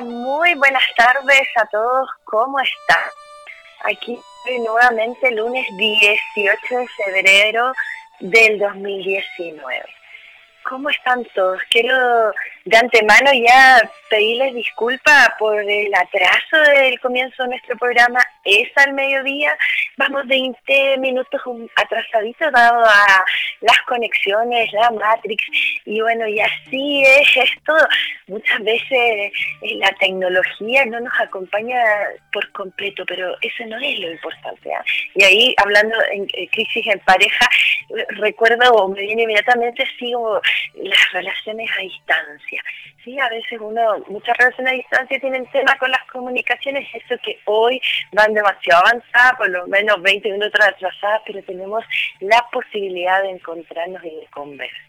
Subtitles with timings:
[0.00, 2.08] Muy buenas tardes a todos.
[2.24, 3.10] ¿Cómo están?
[3.84, 4.18] Aquí
[4.64, 7.72] nuevamente lunes 18 de febrero
[8.20, 9.84] del 2019.
[10.64, 11.60] ¿Cómo están todos?
[11.68, 12.32] Quiero
[12.64, 18.20] de antemano ya pedirles disculpas por el atraso del comienzo de nuestro programa.
[18.44, 19.56] Es al mediodía,
[19.96, 21.40] vamos 20 minutos
[21.76, 23.24] atrasaditos dado a
[23.62, 25.42] las conexiones, la Matrix,
[25.86, 27.72] y bueno, y así es esto.
[28.26, 29.32] Muchas veces eh,
[29.76, 31.82] la tecnología no nos acompaña
[32.34, 34.74] por completo, pero eso no es lo importante.
[34.74, 34.84] ¿ah?
[35.14, 37.48] Y ahí, hablando en crisis en pareja,
[38.20, 40.38] recuerdo o me viene inmediatamente, sigo
[40.74, 42.62] las relaciones a distancia.
[43.04, 47.36] Sí, a veces uno, muchas relaciones a distancia tienen temas con las comunicaciones, eso que
[47.46, 47.80] hoy
[48.12, 51.84] van demasiado avanzadas, por lo menos 20 minutos atrasadas, pero tenemos
[52.20, 54.80] la posibilidad de encontrarnos y de conversar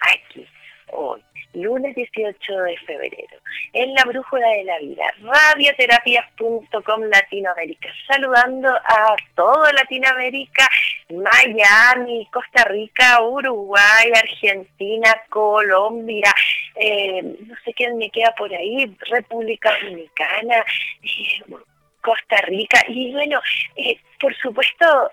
[0.00, 0.46] aquí,
[0.88, 1.22] hoy
[1.54, 3.38] lunes 18 de febrero,
[3.72, 10.68] en la Brújula de la Vida, radioterapias.com Latinoamérica, saludando a toda Latinoamérica,
[11.10, 16.32] Miami, Costa Rica, Uruguay, Argentina, Colombia,
[16.80, 20.64] eh, no sé qué me queda por ahí, República Dominicana,
[21.02, 21.54] eh,
[22.00, 23.40] Costa Rica, y bueno,
[23.76, 25.10] eh, por supuesto,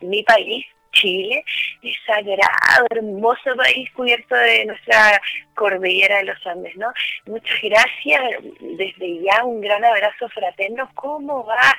[0.00, 1.44] mi país, Chile,
[1.82, 5.20] es sagrado, hermoso país cubierto de nuestra
[5.54, 6.92] cordillera de los Andes, ¿no?
[7.26, 8.22] Muchas gracias,
[8.60, 10.90] desde ya un gran abrazo fraterno.
[10.94, 11.76] ¿Cómo va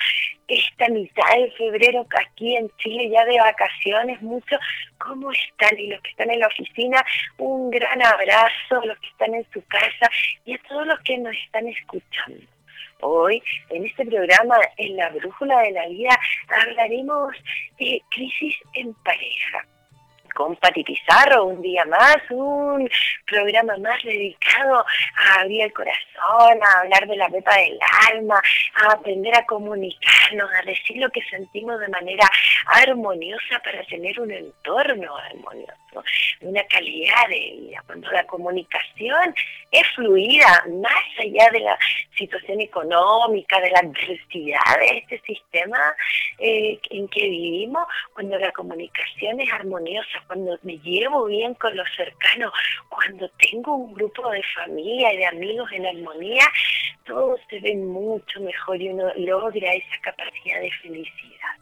[0.47, 4.21] esta mitad de febrero aquí en Chile ya de vacaciones?
[4.21, 4.57] Mucho,
[4.97, 5.77] ¿cómo están?
[5.79, 7.03] Y los que están en la oficina,
[7.38, 10.09] un gran abrazo, los que están en su casa
[10.45, 12.58] y a todos los que nos están escuchando.
[13.02, 16.19] Hoy, en este programa, en la Brújula de la Vida,
[16.50, 17.34] hablaremos
[17.79, 19.66] de crisis en pareja.
[20.35, 20.85] Con Pati
[21.41, 22.90] un día más, un
[23.25, 27.79] programa más dedicado a abrir el corazón, a hablar de la pepa del
[28.13, 28.41] alma,
[28.75, 32.29] a aprender a comunicarnos, a decir lo que sentimos de manera
[32.66, 35.73] armoniosa para tener un entorno armonioso
[36.41, 39.33] una calidad de vida, cuando la comunicación
[39.72, 41.77] es fluida, más allá de la
[42.17, 45.79] situación económica, de la adversidad de este sistema
[46.38, 51.88] eh, en que vivimos, cuando la comunicación es armoniosa, cuando me llevo bien con los
[51.95, 52.51] cercanos,
[52.89, 56.45] cuando tengo un grupo de familia y de amigos en armonía,
[57.05, 61.59] todo se ve mucho mejor y uno logra esa capacidad de felicidad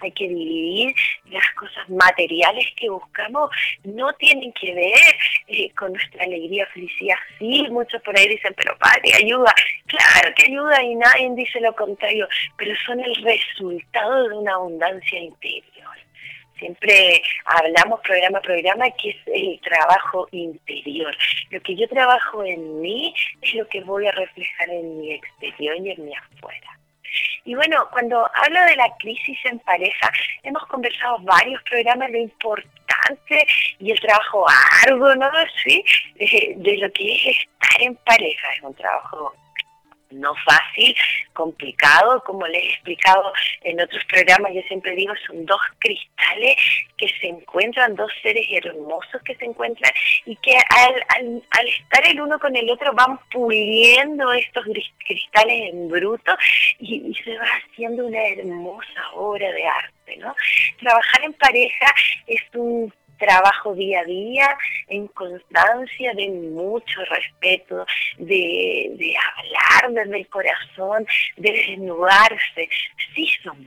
[0.00, 0.94] hay que dividir
[1.30, 3.50] las cosas materiales que buscamos,
[3.84, 5.16] no tienen que ver
[5.48, 7.16] eh, con nuestra alegría, felicidad.
[7.38, 9.52] Sí, muchos por ahí dicen, pero padre, ayuda.
[9.86, 15.18] Claro que ayuda y nadie dice lo contrario, pero son el resultado de una abundancia
[15.18, 15.68] interior.
[16.58, 21.16] Siempre hablamos programa a programa que es el trabajo interior.
[21.50, 25.76] Lo que yo trabajo en mí es lo que voy a reflejar en mi exterior
[25.76, 26.77] y en mi afuera.
[27.44, 30.10] Y bueno, cuando hablo de la crisis en pareja,
[30.42, 33.46] hemos conversado varios programas de importante
[33.78, 34.46] y el trabajo
[34.84, 35.30] arduo, ¿no?
[35.64, 35.84] Sí,
[36.16, 38.52] de, de lo que es estar en pareja.
[38.56, 39.34] Es un trabajo
[40.10, 40.94] no fácil,
[41.32, 43.32] complicado, como les he explicado
[43.62, 46.56] en otros programas, yo siempre digo, son dos cristales
[46.96, 49.92] que se encuentran, dos seres hermosos que se encuentran
[50.24, 54.64] y que al, al, estar el uno con el otro van puliendo estos
[55.06, 56.36] cristales en bruto
[56.78, 60.34] y, y se va haciendo una hermosa obra de arte, ¿no?
[60.80, 61.94] Trabajar en pareja
[62.26, 64.56] es un trabajo día a día
[64.88, 67.84] en constancia de mucho respeto,
[68.18, 71.06] de, de hablar desde el corazón,
[71.36, 72.68] de desnudarse.
[73.14, 73.66] Sí somos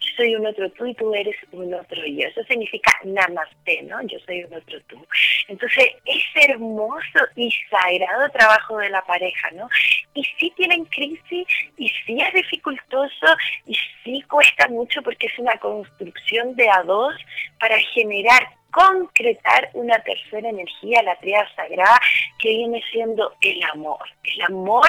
[0.00, 2.26] Yo soy un otro tú y tú eres un otro yo.
[2.26, 4.02] Eso significa namaste, ¿no?
[4.02, 5.06] Yo soy un otro tú.
[5.48, 9.68] Entonces, es hermoso y sagrado trabajo de la pareja, ¿no?
[10.14, 13.26] Y sí tienen crisis, y sí es dificultoso,
[13.66, 17.14] y sí cuesta mucho porque es una construcción de a dos
[17.58, 21.98] para generar concretar una tercera energía, la triada sagrada,
[22.38, 23.98] que viene siendo el amor.
[24.24, 24.86] El amor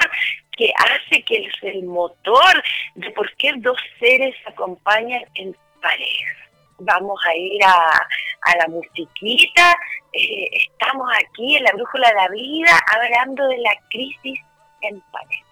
[0.60, 2.62] que hace que es el motor
[2.94, 6.34] de por qué dos seres se acompañan en pareja.
[6.80, 9.74] Vamos a ir a, la musiquita,
[10.12, 14.38] eh, estamos aquí en la brújula de la vida hablando de la crisis
[14.82, 15.49] en pareja.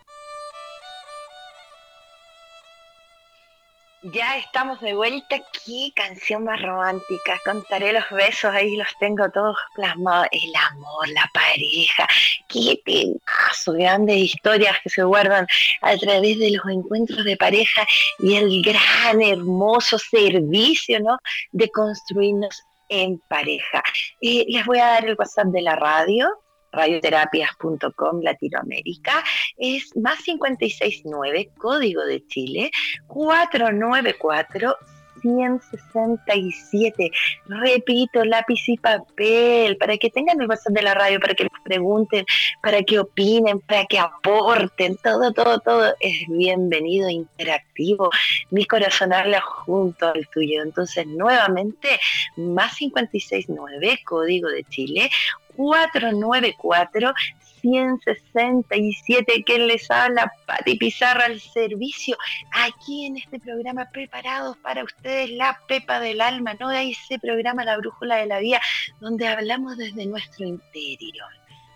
[4.12, 7.38] Ya estamos de vuelta aquí, canción más romántica.
[7.44, 10.28] Contaré los besos, ahí los tengo todos plasmados.
[10.30, 12.06] El amor, la pareja,
[12.48, 15.46] qué pedazo, grandes historias que se guardan
[15.82, 17.86] a través de los encuentros de pareja
[18.20, 21.18] y el gran, hermoso servicio, ¿no?
[21.52, 23.82] De construirnos en pareja.
[24.22, 26.30] Eh, les voy a dar el WhatsApp de la radio,
[26.72, 29.24] radioterapias.com Latinoamérica,
[29.56, 32.70] es más 569, código de Chile,
[33.06, 34.76] 494
[35.20, 37.10] 167.
[37.46, 41.52] Repito, lápiz y papel, para que tengan el WhatsApp de la radio, para que les
[41.64, 42.24] pregunten,
[42.62, 48.10] para que opinen, para que aporten, todo, todo, todo es bienvenido, interactivo.
[48.50, 50.62] Mi corazón habla junto al tuyo.
[50.62, 51.98] Entonces, nuevamente,
[52.36, 55.10] más 569, código de Chile,
[55.58, 57.12] 494
[57.60, 62.16] 167 que les habla Pati Pizarra al servicio
[62.52, 67.64] aquí en este programa preparados para ustedes la Pepa del Alma, no de ese programa
[67.64, 68.60] La Brújula de la Vida
[69.00, 71.28] donde hablamos desde nuestro interior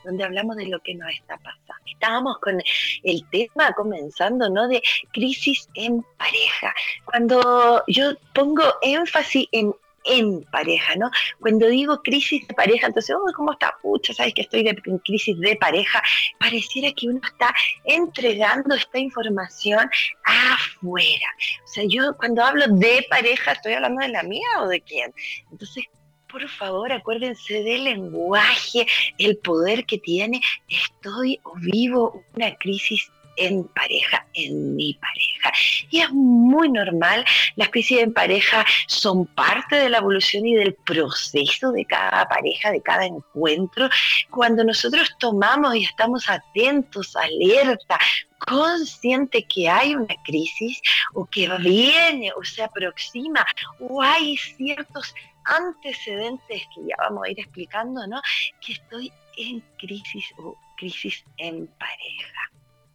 [0.05, 1.75] donde hablamos de lo que nos está pasando.
[1.87, 2.61] Estábamos con
[3.05, 4.67] el tema comenzando, ¿no?
[4.67, 4.83] De
[5.13, 6.75] crisis en pareja.
[7.05, 9.73] Cuando yo pongo énfasis en
[10.05, 11.11] en pareja, ¿no?
[11.41, 13.75] Cuando digo crisis de pareja, entonces, oh, ¿cómo está?
[13.83, 16.03] Pucha, ¿sabes que estoy en crisis de pareja?
[16.39, 17.55] Pareciera que uno está
[17.85, 19.89] entregando esta información
[20.25, 21.27] afuera.
[21.65, 25.13] O sea, yo cuando hablo de pareja, ¿estoy hablando de la mía o de quién?
[25.51, 25.85] Entonces,
[26.33, 28.87] por favor, acuérdense del lenguaje,
[29.19, 30.41] el poder que tiene.
[30.67, 35.53] Estoy o vivo una crisis en pareja, en mi pareja.
[35.91, 37.25] Y es muy normal,
[37.57, 42.71] las crisis en pareja son parte de la evolución y del proceso de cada pareja,
[42.71, 43.89] de cada encuentro.
[44.31, 47.99] Cuando nosotros tomamos y estamos atentos, alerta,
[48.39, 50.81] consciente que hay una crisis
[51.15, 53.47] o que viene o se aproxima
[53.79, 55.15] o hay ciertos
[55.45, 58.21] antecedentes que ya vamos a ir explicando, ¿no?
[58.61, 62.53] Que estoy en crisis o crisis en pareja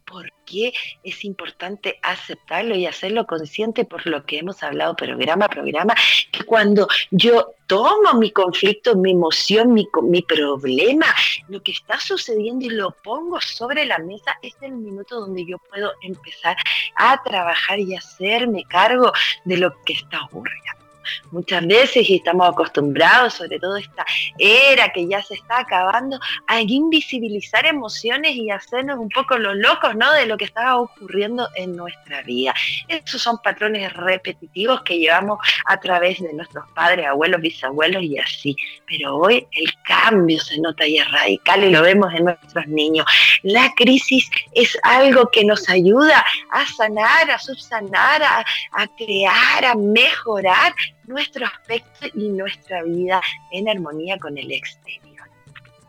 [0.08, 0.72] por qué
[1.02, 5.94] es importante aceptarlo y hacerlo consciente por lo que hemos hablado programa a programa,
[6.32, 11.06] que cuando yo tomo mi conflicto, mi emoción, mi, mi problema,
[11.48, 15.58] lo que está sucediendo y lo pongo sobre la mesa, es el minuto donde yo
[15.58, 16.56] puedo empezar
[16.96, 19.12] a trabajar y hacerme cargo
[19.44, 20.78] de lo que está ocurriendo
[21.30, 24.04] muchas veces y estamos acostumbrados, sobre todo esta
[24.38, 29.94] era que ya se está acabando, a invisibilizar emociones y hacernos un poco los locos,
[29.94, 30.12] ¿no?
[30.12, 32.54] De lo que estaba ocurriendo en nuestra vida.
[32.88, 38.56] Esos son patrones repetitivos que llevamos a través de nuestros padres, abuelos, bisabuelos y así.
[38.86, 43.06] Pero hoy el cambio se nota y es radical y lo vemos en nuestros niños.
[43.42, 49.74] La crisis es algo que nos ayuda a sanar, a subsanar, a, a crear, a
[49.74, 50.74] mejorar
[51.08, 53.20] nuestro aspecto y nuestra vida
[53.50, 55.08] en armonía con el exterior.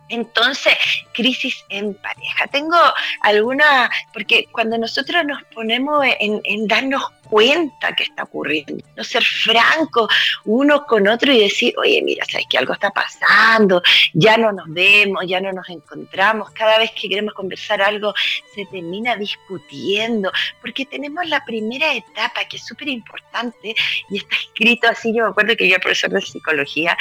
[0.07, 0.73] Entonces,
[1.13, 2.47] crisis en pareja.
[2.47, 2.77] Tengo
[3.21, 9.23] alguna, porque cuando nosotros nos ponemos en, en, darnos cuenta que está ocurriendo, no ser
[9.23, 10.07] franco
[10.45, 13.81] uno con otro y decir, oye, mira, sabes que algo está pasando,
[14.13, 18.13] ya no nos vemos, ya no nos encontramos, cada vez que queremos conversar algo
[18.55, 20.31] se termina discutiendo,
[20.61, 23.75] porque tenemos la primera etapa que es súper importante
[24.09, 26.97] y está escrito así, yo me acuerdo que yo profesor de psicología,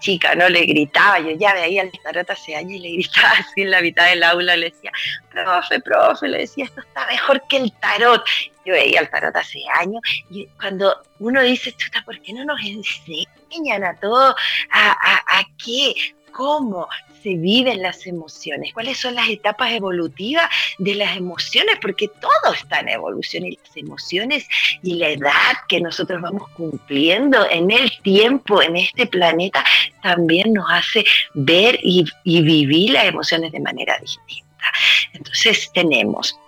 [0.00, 0.48] chica, ¿no?
[0.48, 3.80] Le gritaba, yo ya veía el tarot hace años y le gritaba así en la
[3.80, 4.90] mitad del aula, le decía,
[5.30, 8.24] profe, profe, le decía, esto está mejor que el tarot.
[8.64, 12.60] Yo veía el tarot hace años y cuando uno dice, chuta, ¿por qué no nos
[12.60, 14.34] enseñan a todos
[14.72, 15.94] a, a qué?
[16.40, 16.88] Cómo
[17.22, 22.80] se viven las emociones, cuáles son las etapas evolutivas de las emociones, porque todo está
[22.80, 24.48] en evolución y las emociones
[24.82, 29.62] y la edad que nosotros vamos cumpliendo en el tiempo, en este planeta,
[30.02, 31.04] también nos hace
[31.34, 34.64] ver y, y vivir las emociones de manera distinta.
[35.12, 36.40] Entonces tenemos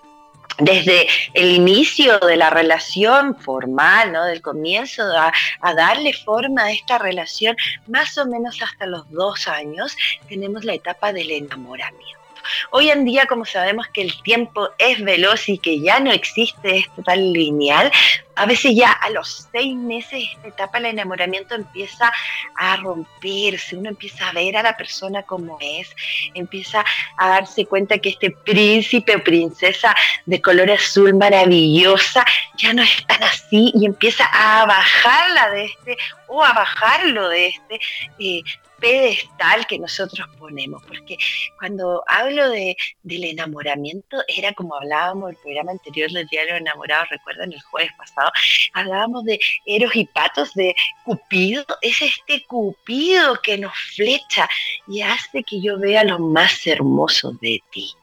[0.58, 4.24] desde el inicio de la relación formal, ¿no?
[4.24, 7.56] del comienzo a, a, darle forma a esta relación,
[7.86, 9.96] más o menos hasta los dos años,
[10.28, 12.21] tenemos la etapa del enamoramiento.
[12.70, 16.78] Hoy en día, como sabemos que el tiempo es veloz y que ya no existe
[16.78, 17.90] esto tan lineal,
[18.34, 22.12] a veces ya a los seis meses esta etapa del enamoramiento empieza
[22.56, 25.94] a romperse, uno empieza a ver a la persona como es,
[26.34, 26.84] empieza
[27.18, 29.94] a darse cuenta que este príncipe o princesa
[30.26, 32.24] de color azul maravillosa
[32.56, 35.96] ya no es tan así y empieza a bajarla de este
[36.28, 37.80] o a bajarlo de este
[38.18, 38.42] eh,
[38.82, 41.16] pedestal que nosotros ponemos, porque
[41.58, 47.06] cuando hablo de, del enamoramiento, era como hablábamos en el programa anterior del diario Enamorado,
[47.08, 48.30] recuerdan el jueves pasado,
[48.74, 50.74] hablábamos de Eros y Patos, de
[51.04, 54.48] Cupido, es este Cupido que nos flecha
[54.88, 57.94] y hace que yo vea lo más hermoso de ti.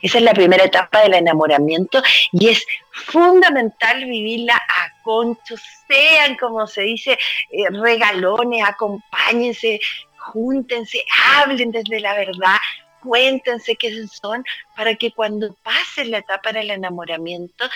[0.00, 5.54] Esa es la primera etapa del enamoramiento y es fundamental vivirla a concho,
[5.88, 7.18] sean como se dice,
[7.50, 9.80] eh, regalones, acompáñense,
[10.22, 11.04] júntense,
[11.36, 12.56] hablen desde la verdad,
[13.02, 14.44] cuéntense qué son
[14.76, 17.68] para que cuando pase la etapa del enamoramiento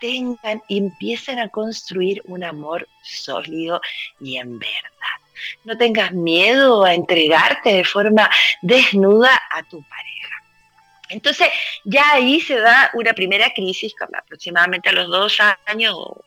[0.00, 3.80] tengan y empiecen a construir un amor sólido
[4.20, 5.14] y en verdad.
[5.64, 8.30] No tengas miedo a entregarte de forma
[8.62, 10.14] desnuda a tu pareja.
[11.08, 11.48] Entonces,
[11.84, 16.24] ya ahí se da una primera crisis, aproximadamente a los dos años o,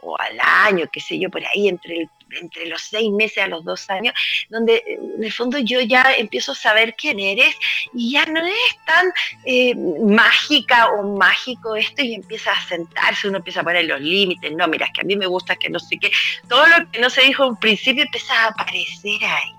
[0.00, 3.46] o al año, qué sé yo, por ahí, entre el entre los seis meses a
[3.46, 4.14] los dos años,
[4.50, 7.54] donde eh, en el fondo yo ya empiezo a saber quién eres
[7.94, 9.12] y ya no es tan
[9.44, 14.52] eh, mágica o mágico esto y empieza a sentarse, uno empieza a poner los límites,
[14.52, 16.10] no, mira, es que a mí me gusta que no sé qué,
[16.48, 19.52] todo lo que no se dijo en principio empieza a aparecer ahí.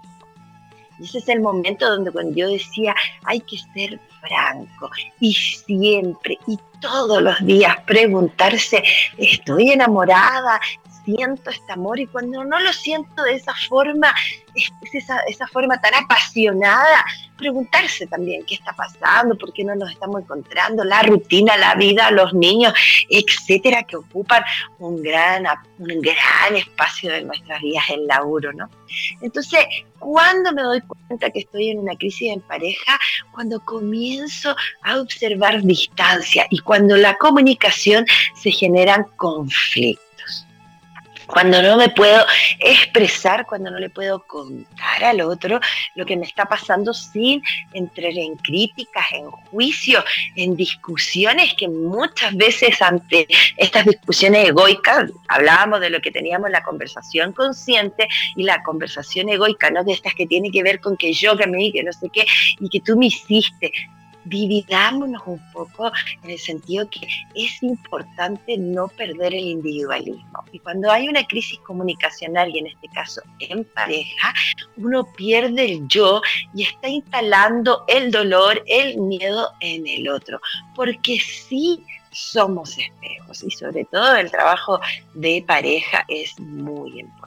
[0.99, 6.39] Y ese es el momento donde cuando yo decía, hay que ser franco y siempre
[6.47, 8.83] y todos los días preguntarse,
[9.17, 10.59] ¿estoy enamorada?
[11.07, 14.13] Siento este amor y cuando no lo siento de esa forma,
[14.53, 17.05] es esa, esa forma tan apasionada,
[17.37, 22.11] preguntarse también qué está pasando, por qué no nos estamos encontrando, la rutina, la vida,
[22.11, 22.73] los niños,
[23.09, 24.43] etcétera, que ocupan
[24.79, 25.45] un gran,
[25.79, 28.69] un gran espacio de nuestras vidas en laburo, ¿no?
[29.21, 29.65] Entonces,
[29.99, 32.99] cuando me doy cuenta que estoy en una crisis en pareja,
[33.31, 40.06] cuando comienzo a observar distancia y cuando la comunicación se generan conflictos
[41.27, 42.25] cuando no me puedo
[42.59, 45.59] expresar, cuando no le puedo contar al otro
[45.95, 47.43] lo que me está pasando sin
[47.73, 50.03] entrar en críticas, en juicios,
[50.35, 56.63] en discusiones que muchas veces ante estas discusiones egoicas, hablábamos de lo que teníamos la
[56.63, 59.83] conversación consciente y la conversación egoica, ¿no?
[59.83, 62.25] De estas que tiene que ver con que yo, que me que no sé qué,
[62.59, 63.73] y que tú me hiciste
[64.27, 65.91] dividámonos un poco
[66.23, 70.43] en el sentido que es importante no perder el individualismo.
[70.51, 74.33] Y cuando hay una crisis comunicacional, y en este caso en pareja,
[74.77, 76.21] uno pierde el yo
[76.53, 80.39] y está instalando el dolor, el miedo en el otro.
[80.75, 84.79] Porque sí somos espejos y sobre todo el trabajo
[85.13, 87.26] de pareja es muy importante.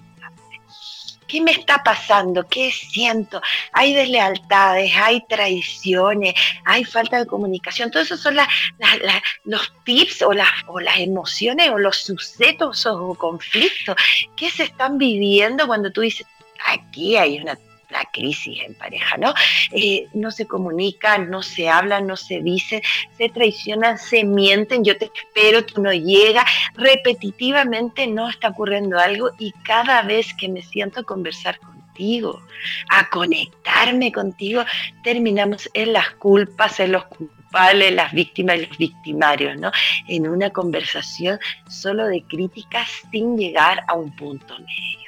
[1.31, 2.49] ¿Qué me está pasando?
[2.49, 3.41] ¿Qué siento?
[3.73, 6.35] Hay deslealtades, hay traiciones,
[6.65, 7.91] hay falta de comunicación.
[7.91, 8.37] Todos esos son
[9.45, 13.95] los tips o las, o las emociones o los sucesos o conflictos
[14.37, 16.27] que se están viviendo cuando tú dices,
[16.67, 17.57] aquí hay una
[17.91, 19.35] la crisis en pareja, ¿no?
[19.73, 22.83] Eh, no se comunican, no se hablan, no se dicen,
[23.17, 26.45] se traicionan, se mienten, yo te espero, tú no llegas,
[26.75, 32.41] repetitivamente no está ocurriendo algo y cada vez que me siento a conversar contigo,
[32.89, 34.65] a conectarme contigo,
[35.03, 39.71] terminamos en las culpas, en los culpables, las víctimas y los victimarios, ¿no?
[40.09, 45.00] En una conversación solo de críticas sin llegar a un punto medio.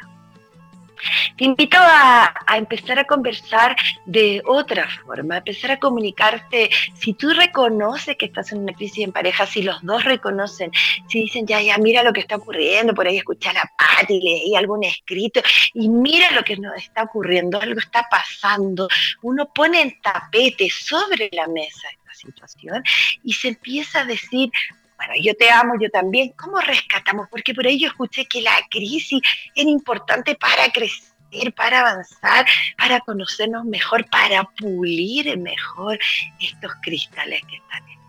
[1.36, 6.70] Te invito a, empezar a conversar de otra forma, a empezar a comunicarte.
[6.94, 10.70] Si tú reconoces que estás en una crisis en pareja, si los dos reconocen,
[11.08, 14.54] si dicen, ya, ya, mira lo que está ocurriendo, por ahí escuchar a Patti, leí
[14.54, 15.40] algún escrito,
[15.74, 18.88] y mira lo que nos está ocurriendo, algo está pasando.
[19.22, 22.82] Uno pone en tapete sobre la mesa esta situación
[23.24, 24.50] y se empieza a decir,
[25.20, 26.32] yo te amo, yo también.
[26.36, 27.28] ¿Cómo rescatamos?
[27.28, 29.20] Porque por ahí yo escuché que la crisis
[29.54, 35.98] es importante para crecer, para avanzar, para conocernos mejor, para pulir mejor
[36.40, 38.02] estos cristales que están en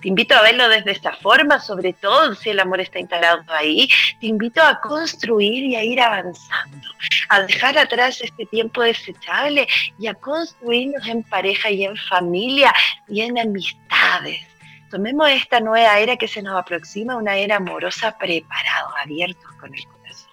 [0.00, 3.88] te invito a verlo desde esta forma, sobre todo si el amor está instalado ahí.
[4.20, 6.88] Te invito a construir y a ir avanzando,
[7.28, 9.66] a dejar atrás este tiempo desechable
[9.98, 12.72] y a construirnos en pareja y en familia
[13.08, 14.55] y en amistades
[14.90, 19.84] Tomemos esta nueva era que se nos aproxima, una era amorosa, preparados, abiertos con el
[19.84, 20.30] corazón.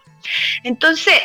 [0.64, 1.16] Entonces,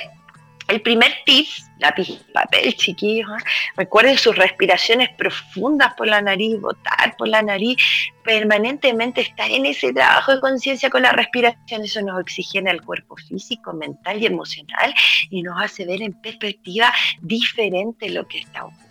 [0.69, 1.47] el primer tip,
[1.79, 3.45] lápiz papel, chiquillos, ¿eh?
[3.77, 7.79] recuerden sus respiraciones profundas por la nariz, botar por la nariz,
[8.23, 13.17] permanentemente estar en ese trabajo de conciencia con la respiración, eso nos oxigena el cuerpo
[13.17, 14.95] físico, mental y emocional
[15.31, 16.93] y nos hace ver en perspectiva
[17.23, 18.88] diferente lo que está ocurriendo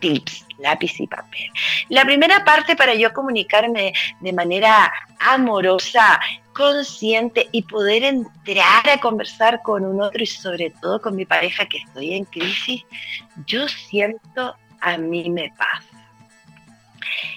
[0.00, 1.50] tips, lápiz y papel.
[1.88, 6.20] La primera parte para yo comunicarme de manera amorosa,
[6.52, 11.66] consciente y poder entrar a conversar con un otro y sobre todo con mi pareja
[11.66, 12.84] que estoy en crisis,
[13.46, 15.96] yo siento a mí me pasa.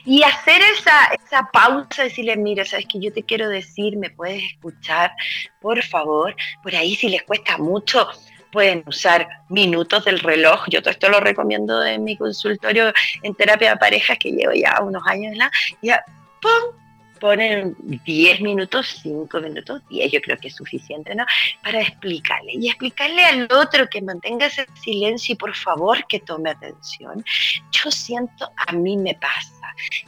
[0.05, 4.43] Y hacer esa, esa pausa, decirle, mira, sabes que yo te quiero decir, me puedes
[4.43, 5.11] escuchar,
[5.61, 8.07] por favor, por ahí si les cuesta mucho,
[8.51, 10.65] pueden usar minutos del reloj.
[10.69, 14.81] Yo todo esto lo recomiendo en mi consultorio en terapia de parejas que llevo ya
[14.81, 15.51] unos años, ¿la?
[15.81, 16.03] ya,
[16.41, 16.79] ¡pum!
[17.19, 21.25] ponen 10 minutos, 5 minutos, 10, yo creo que es suficiente, ¿no?
[21.61, 22.53] Para explicarle.
[22.53, 27.23] Y explicarle al otro que mantenga ese silencio y por favor que tome atención.
[27.71, 29.58] Yo siento, a mí me pasa,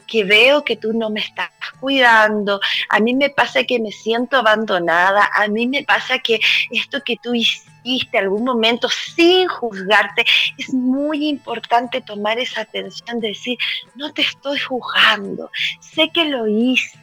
[0.08, 1.50] que veo que tú no me estás
[1.80, 2.60] cuidando,
[2.90, 6.40] a mí me pasa que me siento abandonada, a mí me pasa que
[6.72, 10.26] esto que tú hiciste algún momento sin juzgarte,
[10.58, 13.58] es muy importante tomar esa atención de decir,
[13.96, 15.50] no te estoy juzgando,
[15.80, 17.00] sé que lo hice,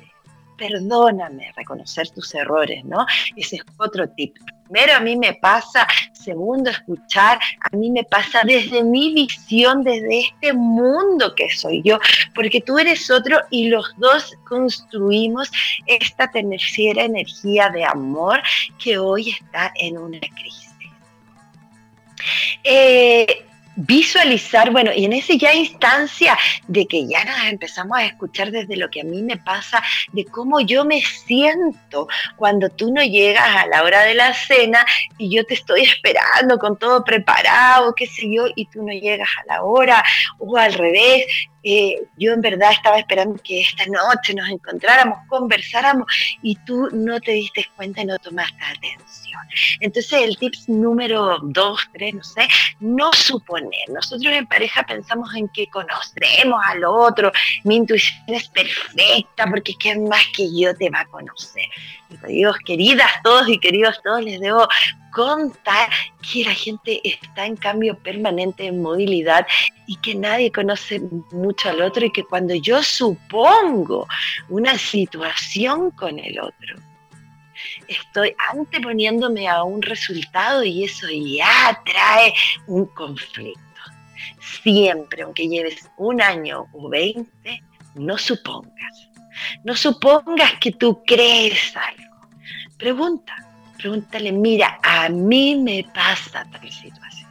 [0.57, 3.07] perdóname, reconocer tus errores, ¿no?
[3.37, 4.37] Ese es otro tip.
[4.69, 10.21] Primero a mí me pasa, segundo escuchar, a mí me pasa desde mi visión, desde
[10.21, 11.99] este mundo que soy yo,
[12.35, 15.51] porque tú eres otro y los dos construimos
[15.87, 18.43] esta tercera energía de amor
[18.79, 20.69] que hoy está en una crisis.
[22.65, 23.48] Eh,
[23.81, 28.77] visualizar, bueno, y en esa ya instancia de que ya nos empezamos a escuchar desde
[28.77, 29.81] lo que a mí me pasa,
[30.13, 34.85] de cómo yo me siento cuando tú no llegas a la hora de la cena
[35.17, 39.29] y yo te estoy esperando con todo preparado, qué sé yo, y tú no llegas
[39.43, 40.03] a la hora,
[40.39, 41.27] o al revés,
[41.63, 46.07] eh, yo en verdad estaba esperando que esta noche nos encontráramos, conversáramos
[46.43, 49.41] y tú no te diste cuenta y no tomaste atención.
[49.81, 52.49] Entonces el tips número dos, tres, no sé,
[52.81, 53.89] no suponer.
[53.89, 57.33] Nosotros en pareja pensamos en que conocemos al otro,
[57.65, 61.65] mi intuición es perfecta porque que más que yo te va a conocer.
[62.09, 64.67] Queridos, queridas todos y queridos todos, les debo
[65.13, 65.91] contar
[66.23, 69.47] que la gente está en cambio permanente en movilidad
[69.87, 71.01] y que nadie conoce
[71.33, 74.07] mucho al otro y que cuando yo supongo
[74.49, 76.77] una situación con el otro,
[77.89, 82.33] estoy anteponiéndome a un resultado y eso ya trae
[82.67, 83.61] un conflicto.
[84.63, 87.63] Siempre, aunque lleves un año o veinte,
[87.95, 89.08] no supongas.
[89.65, 92.17] No supongas que tú crees algo.
[92.77, 93.35] Pregunta,
[93.77, 97.29] pregúntale, mira, a mí me pasa tal situación.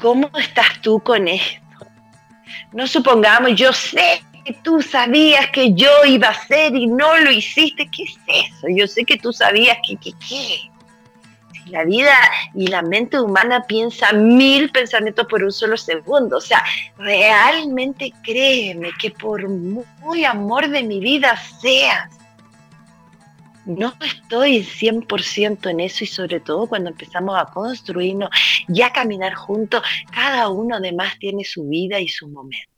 [0.00, 1.60] ¿Cómo estás tú con esto?
[2.72, 7.30] No supongamos, yo sé que tú sabías que yo iba a hacer y no lo
[7.30, 7.88] hiciste.
[7.90, 8.66] ¿Qué es eso?
[8.68, 10.70] Yo sé que tú sabías que, que, qué.
[11.70, 12.14] La vida
[12.54, 16.38] y la mente humana piensa mil pensamientos por un solo segundo.
[16.38, 16.62] O sea,
[16.96, 22.18] realmente créeme que por muy amor de mi vida seas,
[23.66, 28.30] no estoy 100% en eso y sobre todo cuando empezamos a construirnos
[28.66, 32.77] y a caminar juntos, cada uno además tiene su vida y su momento.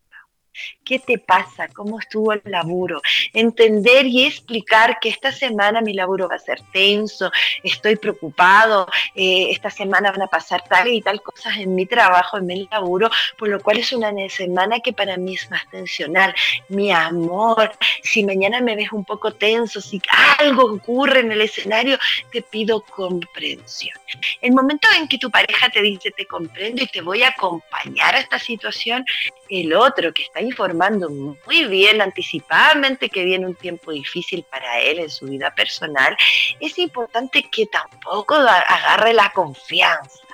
[0.84, 1.68] ¿Qué te pasa?
[1.68, 3.00] ¿Cómo estuvo el laburo?
[3.32, 7.30] Entender y explicar que esta semana mi laburo va a ser tenso,
[7.62, 12.38] estoy preocupado, eh, esta semana van a pasar tal y tal cosas en mi trabajo,
[12.38, 16.34] en mi laburo, por lo cual es una semana que para mí es más tensional.
[16.68, 20.00] Mi amor, si mañana me ves un poco tenso, si
[20.38, 21.98] algo ocurre en el escenario,
[22.32, 23.96] te pido comprensión.
[24.40, 28.14] El momento en que tu pareja te dice te comprendo y te voy a acompañar
[28.14, 29.04] a esta situación,
[29.50, 35.00] el otro que está informando muy bien, anticipadamente, que viene un tiempo difícil para él
[35.00, 36.16] en su vida personal,
[36.60, 40.29] es importante que tampoco agarre la confianza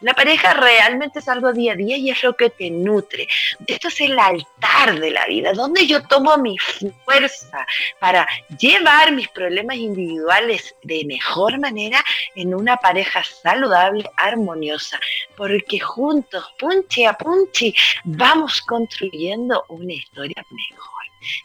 [0.00, 3.28] la pareja realmente es algo día a día y es lo que te nutre.
[3.66, 6.56] Esto es el altar de la vida, donde yo tomo mi
[7.04, 7.66] fuerza
[7.98, 8.26] para
[8.58, 12.02] llevar mis problemas individuales de mejor manera
[12.34, 14.98] en una pareja saludable, armoniosa,
[15.36, 20.89] porque juntos, punche a punche, vamos construyendo una historia mejor.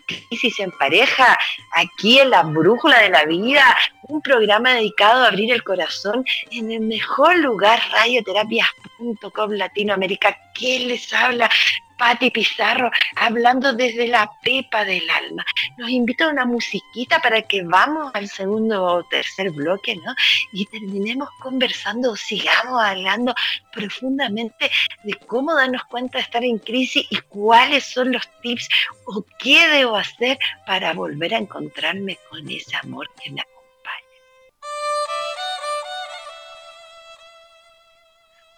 [0.06, 1.38] Crisis en pareja,
[1.72, 3.64] aquí en la brújula de la vida,
[4.04, 10.38] un programa dedicado a abrir el corazón en el mejor lugar, radioterapias.com Latinoamérica.
[10.54, 11.50] ¿Qué les habla?
[11.98, 15.46] Pati Pizarro hablando desde la pepa del alma.
[15.78, 20.14] Nos invita a una musiquita para que vamos al segundo o tercer bloque, ¿no?
[20.52, 23.34] Y terminemos conversando, sigamos hablando
[23.74, 24.70] profundamente
[25.04, 28.68] de cómo darnos cuenta de estar en crisis y cuáles son los tips
[29.06, 33.42] o qué debo hacer para volver a encontrarme con ese amor que me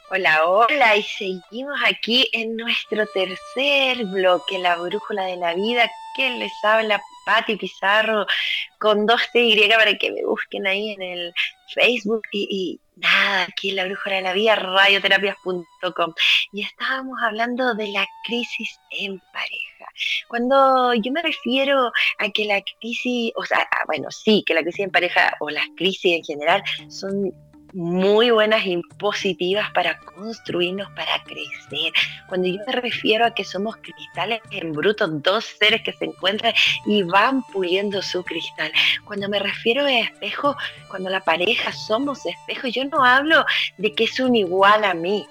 [0.10, 6.30] Hola, hola, y seguimos aquí en nuestro tercer bloque, la brújula de la vida, que
[6.30, 8.26] les habla Patti Pizarro
[8.80, 11.34] con dos TY para que me busquen ahí en el
[11.74, 16.14] Facebook y, nada, aquí en la brújula de la vida, radioterapias.com.
[16.54, 19.92] Y estábamos hablando de la crisis en pareja.
[20.30, 24.86] Cuando yo me refiero a que la crisis, o sea, bueno, sí, que la crisis
[24.86, 27.34] en pareja o las crisis en general son
[27.74, 31.92] muy buenas y positivas para construirnos, para crecer.
[32.28, 36.54] Cuando yo me refiero a que somos cristales en bruto, dos seres que se encuentran
[36.86, 38.72] y van puliendo su cristal.
[39.06, 40.56] Cuando me refiero a espejo,
[40.90, 43.46] cuando la pareja somos espejos, yo no hablo
[43.78, 45.26] de que es un igual a mí.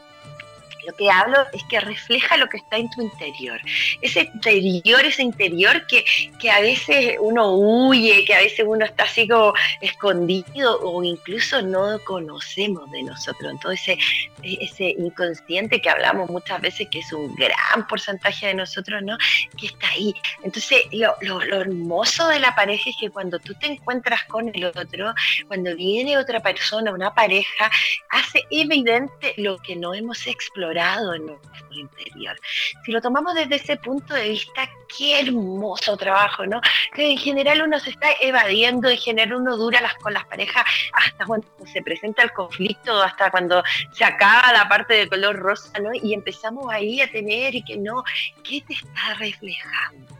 [0.86, 3.60] Lo que hablo es que refleja lo que está en tu interior.
[4.00, 6.04] Ese interior, ese interior que,
[6.38, 11.60] que a veces uno huye, que a veces uno está así como escondido o incluso
[11.62, 13.50] no conocemos de nosotros.
[13.50, 13.98] Entonces,
[14.42, 19.18] ese inconsciente que hablamos muchas veces, que es un gran porcentaje de nosotros, ¿no?
[19.58, 20.14] Que está ahí.
[20.44, 24.64] Entonces, lo, lo hermoso de la pareja es que cuando tú te encuentras con el
[24.66, 25.14] otro,
[25.48, 27.70] cuando viene otra persona, una pareja,
[28.10, 32.36] hace evidente lo que no hemos explorado en nuestro interior.
[32.84, 36.60] Si lo tomamos desde ese punto de vista, qué hermoso trabajo, ¿no?
[36.94, 40.64] Que en general uno se está evadiendo, en general uno dura las, con las parejas
[40.92, 43.62] hasta cuando se presenta el conflicto, hasta cuando
[43.92, 45.90] se acaba la parte de color rosa, ¿no?
[45.94, 48.04] Y empezamos ahí a tener y que no,
[48.44, 50.14] ¿qué te está reflejando?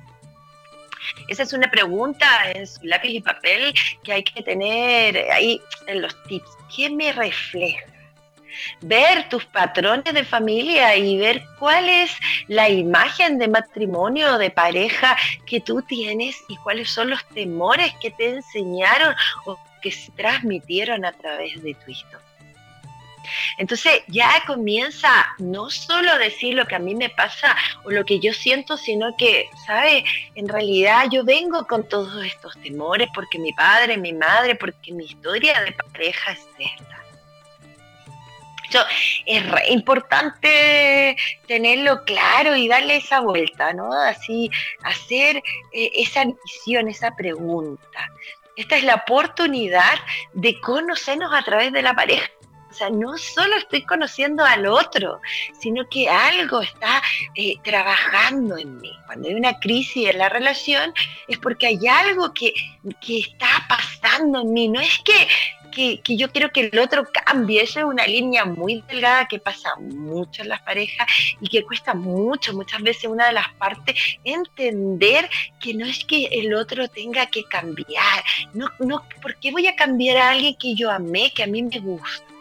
[1.29, 6.03] Esa es una pregunta en su lápiz y papel que hay que tener ahí en
[6.03, 6.51] los tips.
[6.75, 7.96] ¿Qué me refleja?
[8.81, 12.11] Ver tus patrones de familia y ver cuál es
[12.49, 18.11] la imagen de matrimonio de pareja que tú tienes y cuáles son los temores que
[18.11, 22.27] te enseñaron o que se transmitieron a través de tu historia.
[23.59, 28.05] Entonces ya comienza no solo a decir lo que a mí me pasa o lo
[28.05, 30.05] que yo siento, sino que, ¿sabe?
[30.35, 35.05] En realidad yo vengo con todos estos temores porque mi padre, mi madre, porque mi
[35.05, 36.96] historia de pareja es esta
[39.27, 43.93] es importante tenerlo claro y darle esa vuelta, ¿no?
[43.93, 44.51] Así,
[44.83, 48.11] hacer eh, esa visión, esa pregunta.
[48.57, 49.99] Esta es la oportunidad
[50.33, 52.31] de conocernos a través de la pareja.
[52.71, 55.21] O sea, no solo estoy conociendo al otro,
[55.59, 57.01] sino que algo está
[57.35, 58.93] eh, trabajando en mí.
[59.07, 60.93] Cuando hay una crisis en la relación
[61.27, 62.53] es porque hay algo que,
[63.01, 64.69] que está pasando en mí.
[64.69, 65.27] No es que
[65.77, 67.63] que, yo quiero que el otro cambie.
[67.63, 71.07] Esa es una línea muy delgada que pasa mucho en las parejas
[71.41, 75.29] y que cuesta mucho, muchas veces una de las partes, entender
[75.61, 78.25] que no es que el otro tenga que cambiar.
[78.55, 81.63] No, no, ¿Por qué voy a cambiar a alguien que yo amé, que a mí
[81.63, 82.36] me gusta?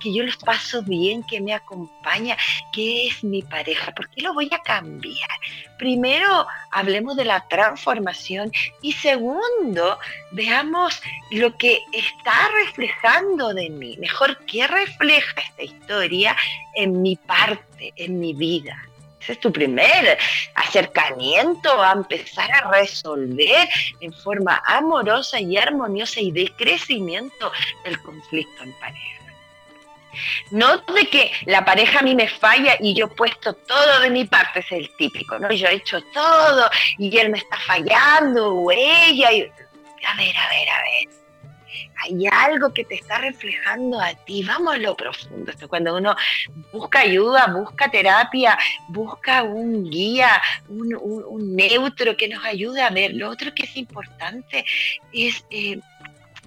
[0.00, 2.36] Que yo los paso bien, que me acompaña,
[2.72, 3.92] que es mi pareja.
[3.92, 5.30] ¿Por qué lo voy a cambiar?
[5.78, 9.98] Primero, hablemos de la transformación y segundo,
[10.32, 13.96] veamos lo que está reflejando de mí.
[13.98, 16.36] Mejor, ¿qué refleja esta historia
[16.74, 18.76] en mi parte, en mi vida?
[19.20, 20.18] Ese es tu primer
[20.54, 23.68] acercamiento a empezar a resolver
[24.00, 27.52] en forma amorosa y armoniosa y de crecimiento
[27.84, 29.19] el conflicto en pareja.
[30.50, 34.10] No de que la pareja a mí me falla y yo he puesto todo de
[34.10, 35.50] mi parte, es el típico, ¿no?
[35.52, 39.32] Yo he hecho todo y él me está fallando o ella.
[39.32, 39.42] Y...
[39.42, 41.20] A ver, a ver, a ver.
[42.02, 44.42] Hay algo que te está reflejando a ti.
[44.42, 45.52] Vamos a lo profundo.
[45.68, 46.16] Cuando uno
[46.72, 53.12] busca ayuda, busca terapia, busca un guía, un, neutro que nos ayude a ver.
[53.14, 54.64] Lo otro que es importante
[55.12, 55.78] es eh,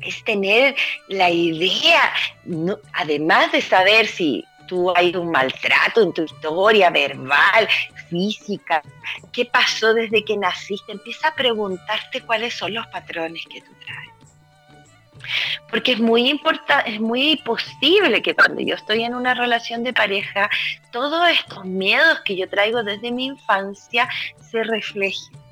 [0.02, 0.76] es tener
[1.08, 2.14] la idea,
[2.94, 7.68] además de saber si tú hay un maltrato en tu historia verbal,
[8.10, 8.82] física,
[9.32, 14.10] qué pasó desde que naciste, empieza a preguntarte cuáles son los patrones que tú traes.
[15.70, 19.94] Porque es muy importante, es muy posible que cuando yo estoy en una relación de
[19.94, 20.50] pareja,
[20.92, 24.08] todos estos miedos que yo traigo desde mi infancia
[24.52, 25.43] se reflejen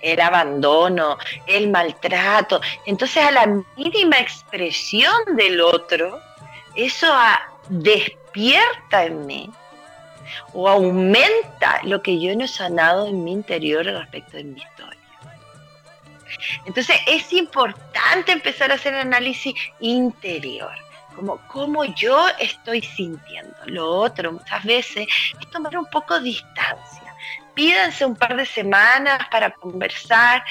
[0.00, 2.60] el abandono, el maltrato.
[2.86, 6.20] Entonces a la mínima expresión del otro,
[6.74, 7.06] eso
[7.68, 9.50] despierta en mí
[10.52, 14.98] o aumenta lo que yo no he sanado en mi interior respecto de mi historia.
[16.66, 20.72] Entonces es importante empezar a hacer análisis interior,
[21.16, 23.56] como cómo yo estoy sintiendo.
[23.66, 25.08] Lo otro muchas veces
[25.40, 27.07] es tomar un poco distancia
[27.58, 30.44] pídanse un par de semanas para conversar,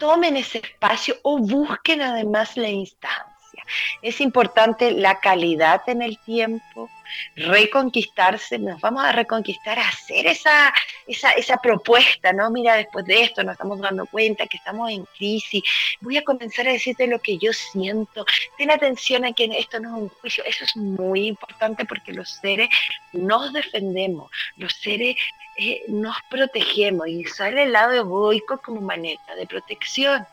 [0.00, 3.62] tomen ese espacio o busquen además la instancia.
[4.02, 6.90] Es importante la calidad en el tiempo,
[7.36, 10.74] reconquistarse, nos vamos a reconquistar, hacer esa,
[11.06, 12.50] esa, esa propuesta, ¿no?
[12.50, 15.62] Mira, después de esto nos estamos dando cuenta que estamos en crisis,
[16.00, 18.26] voy a comenzar a decirte lo que yo siento,
[18.58, 22.28] ten atención a que esto no es un juicio, eso es muy importante porque los
[22.28, 22.68] seres
[23.12, 25.14] nos defendemos, los seres
[25.56, 30.26] eh, nos protegemos y sale el lado egoico como manera de protección.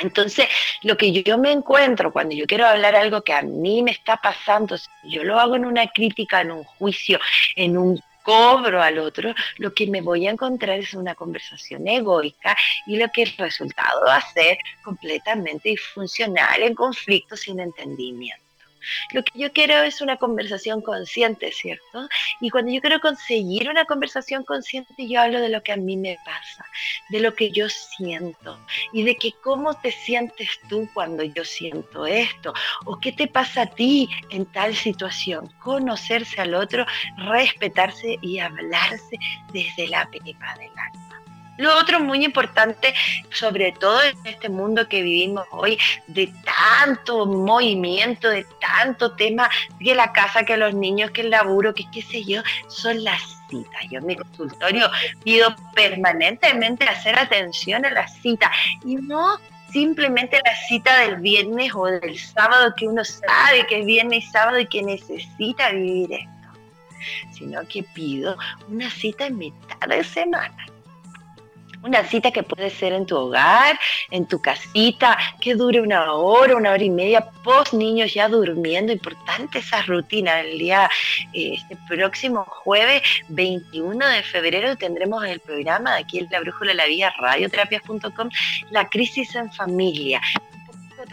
[0.00, 0.46] Entonces,
[0.82, 4.16] lo que yo me encuentro cuando yo quiero hablar algo que a mí me está
[4.16, 7.20] pasando, yo lo hago en una crítica, en un juicio,
[7.54, 12.56] en un cobro al otro, lo que me voy a encontrar es una conversación egoica
[12.86, 18.49] y lo que el resultado va a ser completamente disfuncional, en conflicto, sin entendimiento.
[19.12, 22.08] Lo que yo quiero es una conversación consciente, ¿cierto?
[22.40, 25.96] Y cuando yo quiero conseguir una conversación consciente, yo hablo de lo que a mí
[25.96, 26.64] me pasa,
[27.10, 28.58] de lo que yo siento
[28.92, 32.52] y de que cómo te sientes tú cuando yo siento esto
[32.84, 35.48] o qué te pasa a ti en tal situación.
[35.60, 39.18] Conocerse al otro, respetarse y hablarse
[39.52, 41.19] desde la pepa del alma.
[41.60, 42.94] Lo otro muy importante,
[43.30, 49.94] sobre todo en este mundo que vivimos hoy, de tanto movimiento, de tanto tema, que
[49.94, 53.20] la casa, que los niños, que el laburo, que qué sé yo, son las
[53.50, 53.82] citas.
[53.90, 54.90] Yo en mi consultorio
[55.22, 58.50] pido permanentemente hacer atención a las citas
[58.82, 59.38] y no
[59.70, 64.30] simplemente la cita del viernes o del sábado que uno sabe que es viernes y
[64.30, 70.56] sábado y que necesita vivir esto, sino que pido una cita en mitad de semana
[71.82, 73.78] una cita que puede ser en tu hogar,
[74.10, 78.92] en tu casita, que dure una hora, una hora y media, post niños ya durmiendo.
[78.92, 80.40] Importante esa rutina.
[80.40, 80.88] El día,
[81.32, 86.72] eh, este próximo jueves 21 de febrero tendremos el programa de aquí en La Brújula
[86.72, 88.30] de la Vida, radioterapias.com,
[88.70, 90.20] La crisis en familia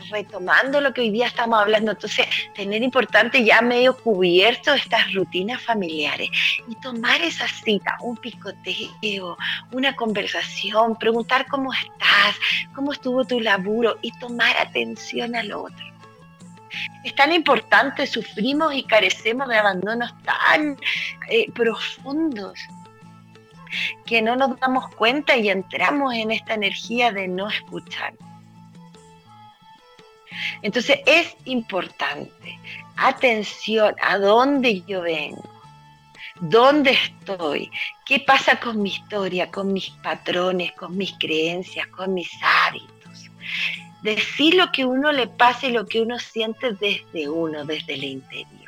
[0.09, 5.61] retomando lo que hoy día estamos hablando, entonces tener importante ya medio cubierto estas rutinas
[5.61, 6.29] familiares
[6.67, 9.37] y tomar esa cita, un picoteo,
[9.71, 12.35] una conversación, preguntar cómo estás,
[12.73, 15.85] cómo estuvo tu laburo y tomar atención al otro.
[17.03, 20.77] Es tan importante, sufrimos y carecemos de abandonos tan
[21.29, 22.59] eh, profundos
[24.05, 28.13] que no nos damos cuenta y entramos en esta energía de no escuchar.
[30.61, 32.59] Entonces es importante,
[32.95, 35.49] atención a dónde yo vengo,
[36.39, 37.71] dónde estoy,
[38.05, 43.29] qué pasa con mi historia, con mis patrones, con mis creencias, con mis hábitos.
[44.01, 48.03] Decir lo que uno le pasa y lo que uno siente desde uno, desde el
[48.03, 48.67] interior.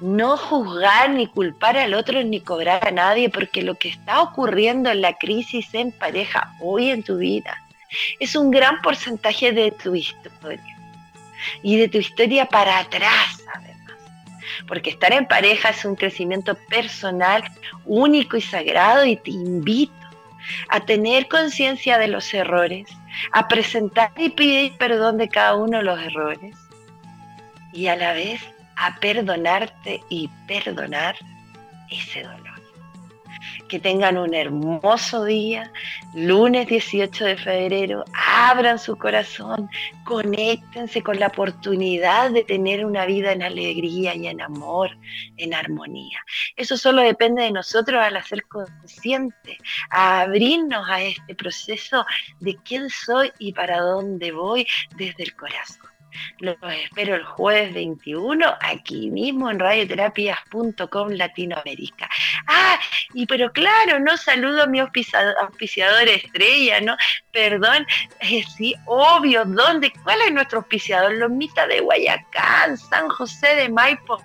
[0.00, 4.90] No juzgar ni culpar al otro ni cobrar a nadie, porque lo que está ocurriendo
[4.90, 7.65] en la crisis en pareja hoy en tu vida
[8.18, 10.76] es un gran porcentaje de tu historia.
[11.62, 13.76] Y de tu historia para atrás, además.
[14.66, 17.44] Porque estar en pareja es un crecimiento personal
[17.84, 19.92] único y sagrado y te invito
[20.68, 22.86] a tener conciencia de los errores,
[23.32, 26.56] a presentar y pedir perdón de cada uno de los errores
[27.72, 28.40] y a la vez
[28.76, 31.16] a perdonarte y perdonar
[31.90, 32.45] ese dolor
[33.68, 35.72] que tengan un hermoso día,
[36.14, 39.68] lunes 18 de febrero, abran su corazón,
[40.04, 44.90] conéctense con la oportunidad de tener una vida en alegría y en amor,
[45.36, 46.18] en armonía.
[46.56, 49.58] Eso solo depende de nosotros al hacer consciente,
[49.90, 52.04] a abrirnos a este proceso
[52.40, 55.95] de quién soy y para dónde voy desde el corazón.
[56.38, 62.08] Los espero el jueves 21 aquí mismo en radioterapias.com Latinoamérica.
[62.46, 62.78] Ah,
[63.14, 66.96] y pero claro, no saludo a mi auspiciador, estrella, ¿no?
[67.32, 67.86] Perdón,
[68.20, 69.92] eh, sí, obvio, ¿dónde?
[70.02, 71.12] ¿Cuál es nuestro auspiciador?
[71.12, 74.22] Lomita de Guayacán, San José de Maipo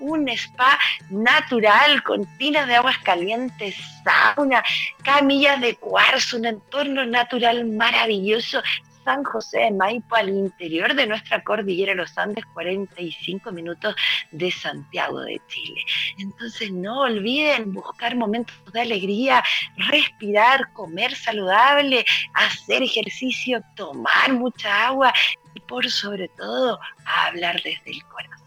[0.00, 0.78] un spa
[1.10, 4.62] natural con tinas de aguas calientes, sauna,
[5.02, 8.62] camillas de cuarzo, un entorno natural maravilloso,
[9.04, 13.94] San José de Maipo, al interior de nuestra cordillera de los Andes, 45 minutos
[14.30, 15.82] de Santiago de Chile.
[16.18, 19.42] Entonces no olviden buscar momentos de alegría,
[19.76, 25.12] respirar, comer saludable, hacer ejercicio, tomar mucha agua
[25.54, 28.44] y por sobre todo hablar desde el corazón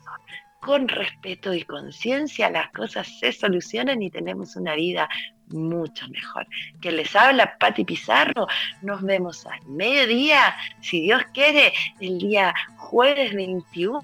[0.60, 5.08] con respeto y conciencia las cosas se solucionan y tenemos una vida
[5.50, 6.48] mucho mejor.
[6.82, 8.48] Que les habla Pati Pizarro.
[8.82, 14.02] Nos vemos al mediodía, si Dios quiere, el día jueves 21,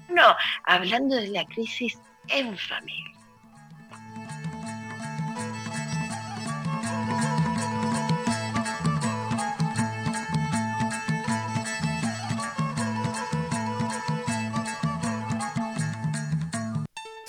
[0.64, 3.13] hablando de la crisis en familia.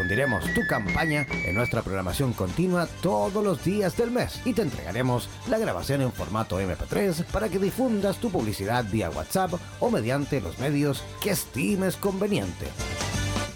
[0.00, 5.28] Difundiremos tu campaña en nuestra programación continua todos los días del mes y te entregaremos
[5.46, 10.58] la grabación en formato MP3 para que difundas tu publicidad vía WhatsApp o mediante los
[10.58, 12.64] medios que estimes conveniente.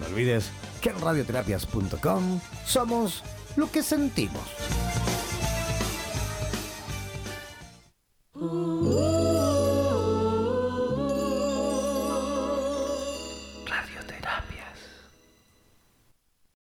[0.00, 3.22] No olvides que en radioterapias.com somos
[3.56, 4.42] lo que sentimos.